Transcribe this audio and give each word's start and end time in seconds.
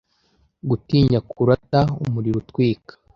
gutinya 0.69 1.19
kuruta 1.29 1.79
umuriro 2.03 2.37
utwika 2.43 2.93